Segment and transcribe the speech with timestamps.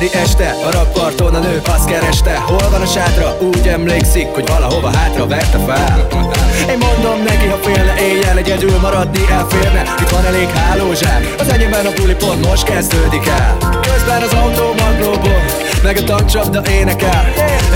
[0.00, 2.36] Nyári este, a rakparton a nő azt kereste.
[2.38, 3.36] Hol van a sátra?
[3.40, 6.06] Úgy emlékszik, hogy valahova hátra vette fel.
[6.68, 9.82] Én mondom neki, ha félne éjjel egyedül maradni elférne.
[10.00, 13.56] Itt van elég hálózsák, az enyémben a buli pont most kezdődik el.
[13.80, 15.44] Közben az autó maglóból,
[15.82, 17.32] meg a tankcsapda énekel.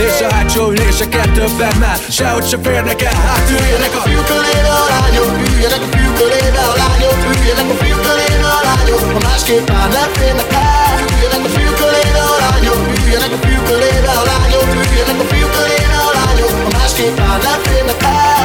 [0.06, 4.72] És a hátsó üléseket többen már sehogy se férnek el Hát üljenek a fiúk kölébe
[4.82, 9.20] a lányok, üljenek a fiúk kölébe a lányok Üljenek a fiúk kölébe a lányok, ha
[9.28, 11.62] másképp már nem férnek el Üljenek a
[13.14, 14.90] feel, I can feel good in all I go through.
[14.98, 16.46] And I can feel good in all I go.
[16.66, 18.42] I'm asking my life in the car.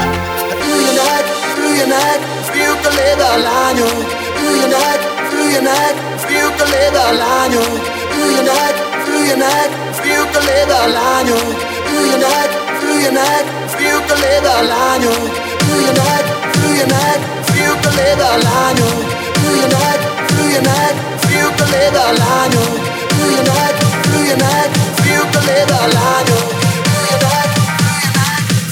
[0.62, 1.26] Do your neck,
[1.58, 2.20] do your neck,
[2.54, 3.96] feel the lead all I know.
[4.38, 5.00] Do your neck,
[5.34, 5.96] do your neck,
[6.28, 7.70] feel the lead all I know.
[8.14, 9.70] Do your neck, do your neck,
[10.02, 11.46] feel the lead all I know.
[11.90, 12.50] Do your neck,
[12.82, 15.18] do your neck, feel the lead all I know.
[15.66, 16.26] Do your neck,
[16.62, 18.96] do your neck, feel the lead all I know.
[19.42, 20.94] Do your neck, do your neck,
[21.26, 22.70] feel the lead all I know.
[23.18, 23.89] Do your neck.
[24.30, 26.24] Feel the lead, I lie.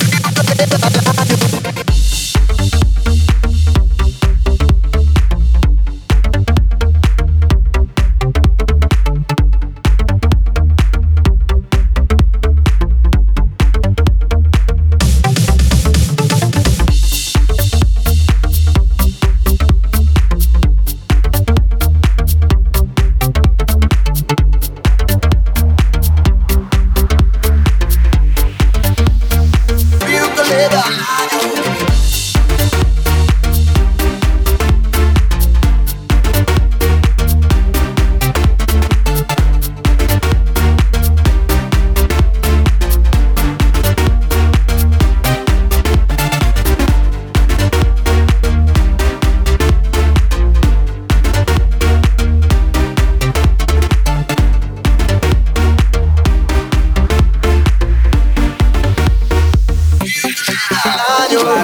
[0.06, 1.07] Feel the lead, I.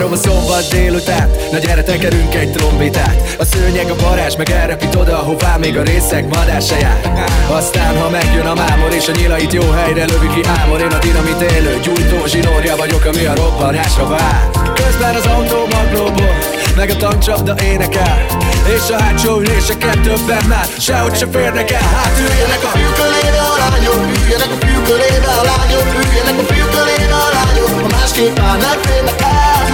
[0.04, 3.36] Várom a szombat délután Na gyere tekerünk egy trombitát.
[3.40, 7.28] A szőnyeg a varázs meg elrepít oda Hová még a részeg madár jár.
[7.48, 10.98] Aztán ha megjön a mámor És a nyilait jó helyre lövi ki ámor Én a
[10.98, 14.50] dinamit élő gyújtó zsinórja vagyok Ami a robbanásra vár.
[14.74, 16.38] Közben az autó maglóból
[16.76, 18.26] Meg a tankcsapda énekel
[18.76, 23.42] És a hátsó üléseket többen már Sehogy se férnek el Hát üljenek a fiúk kölébe
[23.54, 27.88] a lányok, üljenek a fiúk kölébe a lányok, üljenek a fiúk kölébe a lányok, ha
[27.88, 28.38] másképp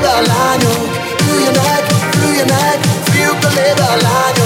[0.00, 1.18] leather line, oh.
[1.18, 2.78] Through your neck, through your neck,
[3.10, 4.37] feel the leather line.